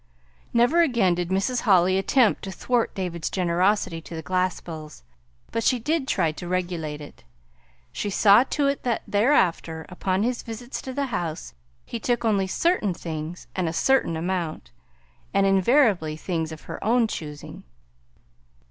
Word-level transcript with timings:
Never 0.51 0.81
again 0.81 1.13
did 1.13 1.29
Mrs. 1.29 1.61
Holly 1.61 1.95
attempt 1.99 2.41
to 2.41 2.51
thwart 2.51 2.95
David's 2.95 3.29
generosity 3.29 4.01
to 4.01 4.15
the 4.15 4.23
Glaspells; 4.23 5.03
but 5.51 5.63
she 5.63 5.77
did 5.77 6.07
try 6.07 6.31
to 6.31 6.47
regulate 6.47 7.01
it. 7.01 7.23
She 7.91 8.09
saw 8.09 8.43
to 8.45 8.65
it 8.65 8.81
that 8.81 9.03
thereafter, 9.07 9.85
upon 9.89 10.23
his 10.23 10.41
visits 10.41 10.81
to 10.81 10.93
the 10.93 11.05
house, 11.13 11.53
he 11.85 11.99
took 11.99 12.25
only 12.25 12.47
certain 12.47 12.95
things 12.95 13.45
and 13.55 13.69
a 13.69 13.73
certain 13.73 14.17
amount, 14.17 14.71
and 15.35 15.45
invariably 15.45 16.17
things 16.17 16.51
of 16.51 16.61
her 16.61 16.83
own 16.83 17.05
choosing. 17.07 17.63